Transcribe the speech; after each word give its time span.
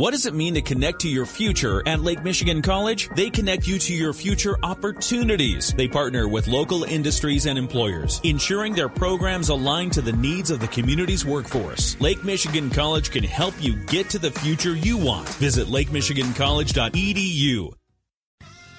What 0.00 0.12
does 0.12 0.24
it 0.24 0.32
mean 0.32 0.54
to 0.54 0.62
connect 0.62 1.00
to 1.00 1.10
your 1.10 1.26
future 1.26 1.86
at 1.86 2.00
Lake 2.00 2.24
Michigan 2.24 2.62
College? 2.62 3.10
They 3.16 3.28
connect 3.28 3.68
you 3.68 3.78
to 3.80 3.92
your 3.92 4.14
future 4.14 4.56
opportunities. 4.62 5.74
They 5.74 5.88
partner 5.88 6.26
with 6.26 6.48
local 6.48 6.84
industries 6.84 7.44
and 7.44 7.58
employers, 7.58 8.18
ensuring 8.24 8.72
their 8.72 8.88
programs 8.88 9.50
align 9.50 9.90
to 9.90 10.00
the 10.00 10.14
needs 10.14 10.50
of 10.50 10.58
the 10.58 10.68
community's 10.68 11.26
workforce. 11.26 12.00
Lake 12.00 12.24
Michigan 12.24 12.70
College 12.70 13.10
can 13.10 13.24
help 13.24 13.52
you 13.60 13.76
get 13.76 14.08
to 14.08 14.18
the 14.18 14.30
future 14.30 14.74
you 14.74 14.96
want. 14.96 15.28
Visit 15.34 15.66
lakemichigancollege.edu. 15.66 17.74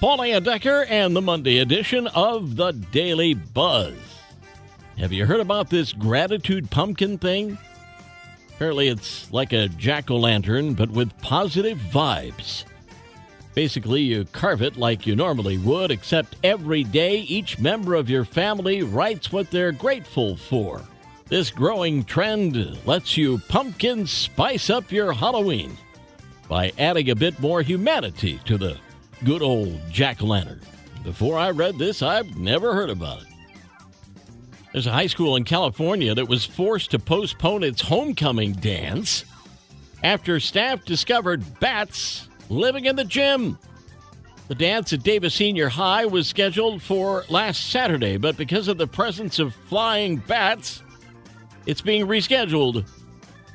Paul 0.00 0.40
Decker 0.40 0.86
and 0.88 1.14
the 1.14 1.22
Monday 1.22 1.58
edition 1.58 2.08
of 2.08 2.56
the 2.56 2.72
Daily 2.72 3.34
Buzz. 3.34 3.94
Have 4.98 5.12
you 5.12 5.24
heard 5.24 5.38
about 5.38 5.70
this 5.70 5.92
gratitude 5.92 6.68
pumpkin 6.68 7.16
thing? 7.16 7.58
Apparently, 8.62 8.86
it's 8.86 9.32
like 9.32 9.52
a 9.52 9.66
jack 9.70 10.08
o' 10.08 10.16
lantern, 10.16 10.74
but 10.74 10.88
with 10.88 11.10
positive 11.20 11.78
vibes. 11.78 12.62
Basically, 13.56 14.02
you 14.02 14.24
carve 14.26 14.62
it 14.62 14.76
like 14.76 15.04
you 15.04 15.16
normally 15.16 15.58
would, 15.58 15.90
except 15.90 16.36
every 16.44 16.84
day 16.84 17.16
each 17.22 17.58
member 17.58 17.96
of 17.96 18.08
your 18.08 18.24
family 18.24 18.84
writes 18.84 19.32
what 19.32 19.50
they're 19.50 19.72
grateful 19.72 20.36
for. 20.36 20.80
This 21.26 21.50
growing 21.50 22.04
trend 22.04 22.78
lets 22.86 23.16
you 23.16 23.38
pumpkin 23.48 24.06
spice 24.06 24.70
up 24.70 24.92
your 24.92 25.12
Halloween 25.12 25.76
by 26.48 26.72
adding 26.78 27.10
a 27.10 27.16
bit 27.16 27.40
more 27.40 27.62
humanity 27.62 28.38
to 28.44 28.56
the 28.56 28.78
good 29.24 29.42
old 29.42 29.76
jack 29.90 30.22
o' 30.22 30.26
lantern. 30.26 30.60
Before 31.02 31.36
I 31.36 31.50
read 31.50 31.78
this, 31.78 32.00
I've 32.00 32.38
never 32.38 32.74
heard 32.74 32.90
about 32.90 33.22
it. 33.22 33.31
There's 34.72 34.86
a 34.86 34.92
high 34.92 35.06
school 35.06 35.36
in 35.36 35.44
California 35.44 36.14
that 36.14 36.28
was 36.28 36.46
forced 36.46 36.92
to 36.92 36.98
postpone 36.98 37.62
its 37.62 37.82
homecoming 37.82 38.52
dance 38.54 39.26
after 40.02 40.40
staff 40.40 40.84
discovered 40.86 41.60
bats 41.60 42.28
living 42.48 42.86
in 42.86 42.96
the 42.96 43.04
gym. 43.04 43.58
The 44.48 44.54
dance 44.54 44.92
at 44.94 45.02
Davis 45.02 45.34
Senior 45.34 45.68
High 45.68 46.06
was 46.06 46.26
scheduled 46.26 46.82
for 46.82 47.24
last 47.28 47.70
Saturday, 47.70 48.16
but 48.16 48.38
because 48.38 48.66
of 48.66 48.78
the 48.78 48.86
presence 48.86 49.38
of 49.38 49.54
flying 49.54 50.16
bats, 50.16 50.82
it's 51.66 51.82
being 51.82 52.06
rescheduled. 52.06 52.86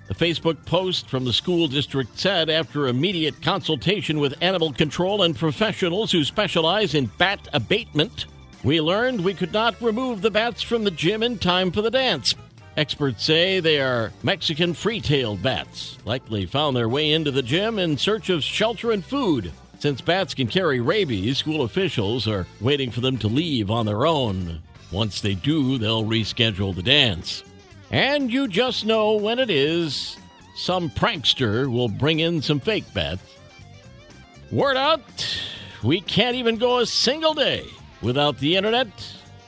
The 0.08 0.16
Facebook 0.16 0.66
post 0.66 1.10
from 1.10 1.26
the 1.26 1.34
school 1.34 1.68
district 1.68 2.18
said 2.18 2.50
after 2.50 2.88
immediate 2.88 3.42
consultation 3.42 4.20
with 4.20 4.42
animal 4.42 4.72
control 4.72 5.24
and 5.24 5.36
professionals 5.36 6.12
who 6.12 6.24
specialize 6.24 6.94
in 6.94 7.08
bat 7.18 7.48
abatement, 7.54 8.28
we 8.68 8.82
learned 8.82 9.24
we 9.24 9.34
could 9.34 9.54
not 9.54 9.82
remove 9.82 10.22
the 10.22 10.30
bats 10.30 10.62
from 10.62 10.84
the 10.84 10.92
gym 10.92 11.24
in 11.24 11.40
time 11.40 11.72
for 11.72 11.82
the 11.82 11.90
dance. 11.90 12.36
Experts 12.76 13.24
say 13.24 13.62
they 13.62 13.80
are 13.80 14.12
Mexican 14.24 14.74
free 14.74 15.00
tailed 15.00 15.42
bats, 15.42 15.98
likely 16.04 16.46
found 16.46 16.76
their 16.76 16.90
way 16.90 17.14
into 17.14 17.32
the 17.32 17.42
gym 17.42 17.80
in 17.80 17.98
search 17.98 18.30
of 18.30 18.44
shelter 18.44 18.92
and 18.92 19.06
food. 19.06 19.54
Since 19.80 20.02
bats 20.02 20.34
can 20.34 20.48
carry 20.48 20.82
rabies, 20.82 21.38
school 21.38 21.62
officials 21.62 22.28
are 22.28 22.46
waiting 22.60 22.92
for 22.92 23.00
them 23.00 23.18
to 23.20 23.30
leave 23.30 23.72
on 23.72 23.86
their 23.86 24.06
own. 24.06 24.62
Once 24.92 25.22
they 25.22 25.34
do, 25.34 25.78
they'll 25.78 26.04
reschedule 26.04 26.76
the 26.76 26.84
dance. 26.84 27.46
And 27.90 28.30
you 28.30 28.50
just 28.50 28.86
know 28.86 29.14
when 29.14 29.40
it 29.40 29.50
is, 29.50 30.18
some 30.58 30.90
prankster 30.90 31.72
will 31.72 31.88
bring 31.88 32.20
in 32.20 32.42
some 32.42 32.60
fake 32.60 32.94
bats. 32.94 33.22
Word 34.52 34.76
out, 34.76 35.40
we 35.84 36.02
can't 36.02 36.36
even 36.36 36.58
go 36.58 36.80
a 36.80 36.86
single 36.86 37.34
day 37.34 37.66
Without 38.02 38.38
the 38.38 38.56
internet, 38.56 38.88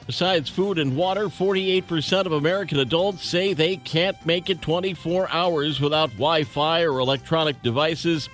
besides 0.08 0.50
food 0.50 0.80
and 0.80 0.98
water, 0.98 1.26
48% 1.28 2.26
of 2.26 2.32
American 2.32 2.80
adults 2.80 3.28
say 3.28 3.54
they 3.54 3.78
can't 3.78 4.18
make 4.26 4.50
it 4.50 4.62
24 4.62 5.30
hours 5.30 5.80
without 5.80 6.10
Wi 6.12 6.44
Fi 6.44 6.82
or 6.82 7.00
electronic 7.00 7.62
devices. 7.62 8.28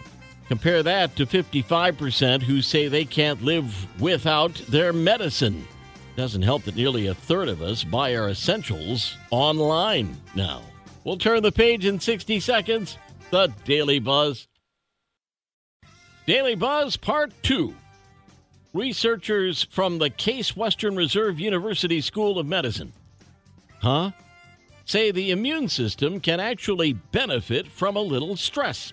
Compare 0.47 0.83
that 0.83 1.15
to 1.15 1.25
55% 1.25 2.43
who 2.43 2.61
say 2.61 2.87
they 2.87 3.03
can't 3.05 3.43
live 3.43 3.99
without 3.99 4.53
their 4.69 4.93
medicine. 4.93 5.67
Doesn't 6.15 6.43
help 6.43 6.63
that 6.63 6.75
nearly 6.75 7.07
a 7.07 7.13
third 7.13 7.49
of 7.49 7.61
us 7.61 7.83
buy 7.83 8.15
our 8.15 8.29
essentials 8.29 9.17
online 9.31 10.15
now. 10.33 10.61
We'll 11.03 11.17
turn 11.17 11.43
the 11.43 11.51
page 11.51 11.85
in 11.85 11.99
60 11.99 12.39
seconds. 12.39 12.97
The 13.31 13.51
Daily 13.65 13.99
Buzz. 13.99 14.47
Daily 16.25 16.55
Buzz 16.55 16.95
Part 16.95 17.33
2. 17.43 17.75
Researchers 18.75 19.63
from 19.71 19.99
the 19.99 20.09
Case 20.09 20.53
Western 20.53 20.97
Reserve 20.97 21.39
University 21.39 22.01
School 22.01 22.37
of 22.37 22.45
Medicine, 22.45 22.91
huh? 23.79 24.11
Say 24.83 25.11
the 25.11 25.31
immune 25.31 25.69
system 25.69 26.19
can 26.19 26.41
actually 26.41 26.91
benefit 26.91 27.69
from 27.69 27.95
a 27.95 28.01
little 28.01 28.35
stress. 28.35 28.91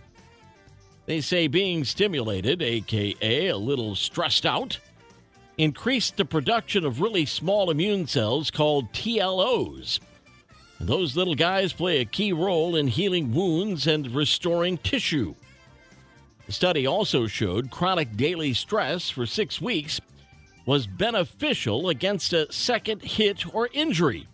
They 1.06 1.20
say 1.20 1.48
being 1.48 1.82
stimulated, 1.82 2.62
aka 2.62 3.48
a 3.48 3.56
little 3.56 3.96
stressed 3.96 4.46
out, 4.46 4.78
increased 5.58 6.16
the 6.16 6.24
production 6.24 6.84
of 6.84 7.00
really 7.00 7.26
small 7.26 7.68
immune 7.68 8.06
cells 8.06 8.52
called 8.52 8.92
TLOs. 8.92 9.98
Those 10.78 11.16
little 11.16 11.34
guys 11.34 11.72
play 11.72 11.98
a 11.98 12.04
key 12.04 12.32
role 12.32 12.76
in 12.76 12.86
healing 12.86 13.34
wounds 13.34 13.88
and 13.88 14.14
restoring 14.14 14.78
tissue. 14.78 15.34
The 16.52 16.56
study 16.56 16.86
also 16.86 17.26
showed 17.26 17.70
chronic 17.70 18.14
daily 18.14 18.52
stress 18.52 19.08
for 19.08 19.24
six 19.24 19.58
weeks 19.58 20.02
was 20.66 20.86
beneficial 20.86 21.88
against 21.88 22.34
a 22.34 22.52
second 22.52 23.00
hit 23.00 23.54
or 23.54 23.70
injury. 23.72 24.28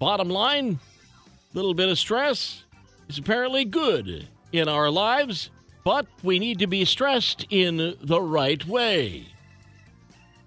Bottom 0.00 0.28
line, 0.28 0.80
a 1.52 1.56
little 1.56 1.74
bit 1.74 1.88
of 1.88 1.96
stress 1.96 2.64
is 3.08 3.18
apparently 3.18 3.64
good 3.64 4.26
in 4.50 4.66
our 4.66 4.90
lives, 4.90 5.50
but 5.84 6.08
we 6.24 6.40
need 6.40 6.58
to 6.58 6.66
be 6.66 6.84
stressed 6.84 7.46
in 7.50 7.94
the 8.02 8.20
right 8.20 8.66
way. 8.66 9.26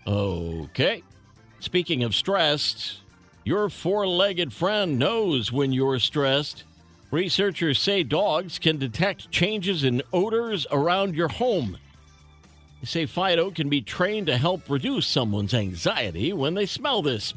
Okay. 0.05 1.03
Speaking 1.61 2.03
of 2.03 2.13
stressed, 2.13 2.99
your 3.45 3.69
four 3.69 4.05
legged 4.05 4.51
friend 4.51 4.99
knows 4.99 5.53
when 5.53 5.71
you're 5.71 5.99
stressed. 5.99 6.65
Researchers 7.11 7.79
say 7.79 8.03
dogs 8.03 8.59
can 8.59 8.77
detect 8.77 9.31
changes 9.31 9.83
in 9.83 10.03
odors 10.13 10.67
around 10.71 11.15
your 11.15 11.27
home. 11.27 11.77
They 12.81 12.85
say 12.85 13.05
Fido 13.07 13.49
can 13.51 13.67
be 13.67 13.81
trained 13.81 14.27
to 14.27 14.37
help 14.37 14.69
reduce 14.69 15.07
someone's 15.07 15.53
anxiety 15.53 16.31
when 16.33 16.53
they 16.53 16.65
smell 16.65 17.01
this. 17.01 17.33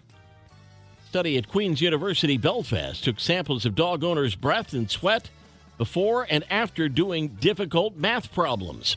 Study 1.09 1.37
at 1.37 1.49
Queen's 1.49 1.81
University 1.81 2.37
Belfast 2.37 3.03
took 3.03 3.19
samples 3.19 3.67
of 3.67 3.75
dog 3.75 4.05
owners' 4.05 4.35
breath 4.35 4.73
and 4.73 4.91
sweat 4.91 5.31
before 5.79 6.27
and 6.31 6.45
after 6.51 6.89
doing 6.89 7.29
difficult 7.29 7.97
math 7.97 8.33
problems. 8.33 8.97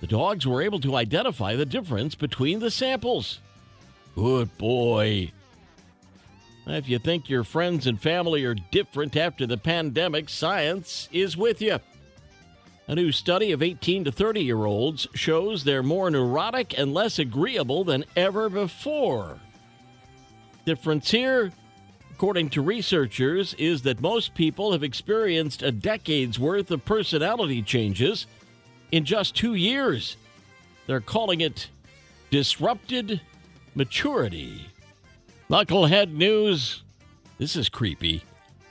The 0.00 0.06
dogs 0.06 0.46
were 0.46 0.62
able 0.62 0.80
to 0.80 0.96
identify 0.96 1.56
the 1.56 1.66
difference 1.66 2.14
between 2.14 2.60
the 2.60 2.70
samples. 2.70 3.40
Good 4.14 4.56
boy. 4.58 5.32
If 6.68 6.86
you 6.86 6.98
think 6.98 7.30
your 7.30 7.44
friends 7.44 7.86
and 7.86 7.98
family 8.00 8.44
are 8.44 8.54
different 8.54 9.16
after 9.16 9.46
the 9.46 9.56
pandemic, 9.56 10.28
science 10.28 11.08
is 11.10 11.34
with 11.34 11.62
you. 11.62 11.78
A 12.86 12.94
new 12.94 13.10
study 13.10 13.52
of 13.52 13.62
18 13.62 14.04
to 14.04 14.12
30 14.12 14.42
year 14.42 14.66
olds 14.66 15.08
shows 15.14 15.64
they're 15.64 15.82
more 15.82 16.10
neurotic 16.10 16.78
and 16.78 16.92
less 16.92 17.18
agreeable 17.18 17.84
than 17.84 18.04
ever 18.16 18.50
before. 18.50 19.38
Difference 20.66 21.10
here, 21.10 21.52
according 22.12 22.50
to 22.50 22.60
researchers, 22.60 23.54
is 23.54 23.80
that 23.82 24.02
most 24.02 24.34
people 24.34 24.72
have 24.72 24.82
experienced 24.82 25.62
a 25.62 25.72
decade's 25.72 26.38
worth 26.38 26.70
of 26.70 26.84
personality 26.84 27.62
changes 27.62 28.26
in 28.92 29.06
just 29.06 29.34
two 29.34 29.54
years. 29.54 30.18
They're 30.86 31.00
calling 31.00 31.40
it 31.40 31.68
disrupted 32.30 33.22
maturity. 33.74 34.66
Knucklehead 35.50 36.12
news. 36.12 36.82
This 37.38 37.56
is 37.56 37.70
creepy. 37.70 38.22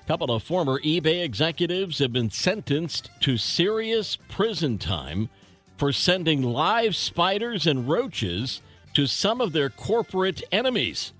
A 0.04 0.08
couple 0.08 0.30
of 0.30 0.44
former 0.44 0.80
eBay 0.82 1.24
executives 1.24 1.98
have 1.98 2.14
been 2.14 2.30
sentenced 2.30 3.10
to 3.22 3.36
serious 3.36 4.16
prison 4.30 4.78
time 4.78 5.30
for 5.78 5.92
sending 5.92 6.44
live 6.44 6.96
spiders 6.96 7.66
and 7.66 7.90
roaches 7.90 8.62
to 8.94 9.08
some 9.08 9.42
of 9.42 9.54
their 9.54 9.72
corporate 9.72 10.44
enemies. 10.52 11.14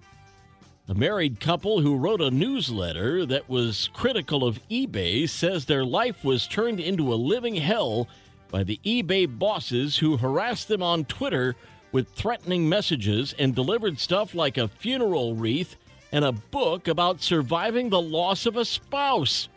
A 0.90 0.94
married 0.94 1.40
couple 1.40 1.82
who 1.82 1.98
wrote 1.98 2.22
a 2.22 2.30
newsletter 2.30 3.26
that 3.26 3.50
was 3.50 3.90
critical 3.94 4.44
of 4.44 4.60
eBay 4.70 5.28
says 5.28 5.66
their 5.66 5.84
life 5.84 6.24
was 6.24 6.46
turned 6.46 6.80
into 6.80 7.12
a 7.12 7.16
living 7.16 7.56
hell 7.56 8.08
by 8.52 8.64
the 8.64 8.80
eBay 8.86 9.28
bosses 9.28 9.98
who 9.98 10.18
harassed 10.18 10.68
them 10.68 10.84
on 10.84 11.04
Twitter 11.06 11.56
with 11.92 12.10
threatening 12.10 12.68
messages 12.68 13.34
and 13.38 13.56
delivered 13.56 14.00
stuff 14.00 14.36
like 14.36 14.58
a 14.58 14.68
funeral 14.68 15.36
wreath 15.36 15.76
and 16.12 16.24
a 16.24 16.32
book 16.32 16.88
about 16.88 17.22
surviving 17.22 17.90
the 17.90 18.02
loss 18.02 18.46
of 18.46 18.56
a 18.56 18.66
spouse. 18.66 19.50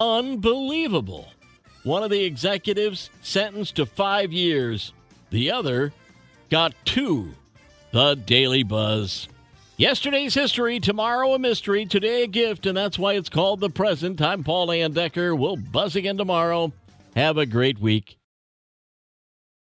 Unbelievable. 0.00 1.28
One 1.84 2.02
of 2.02 2.10
the 2.10 2.24
executives 2.24 3.10
sentenced 3.22 3.76
to 3.76 3.86
five 3.86 4.32
years, 4.32 4.92
the 5.30 5.50
other 5.50 5.92
got 6.50 6.74
two. 6.84 7.34
The 7.92 8.14
Daily 8.14 8.62
Buzz. 8.62 9.28
Yesterday's 9.78 10.34
history, 10.34 10.80
tomorrow 10.80 11.34
a 11.34 11.38
mystery, 11.38 11.86
today 11.86 12.24
a 12.24 12.26
gift, 12.26 12.66
and 12.66 12.76
that's 12.76 12.98
why 12.98 13.12
it's 13.12 13.28
called 13.28 13.60
the 13.60 13.70
present. 13.70 14.20
I'm 14.20 14.42
Paul 14.42 14.68
Layendecker. 14.68 15.38
We'll 15.38 15.56
buzz 15.56 15.96
again 15.96 16.16
tomorrow. 16.16 16.72
Have 17.14 17.38
a 17.38 17.46
great 17.46 17.78
week. 17.78 18.18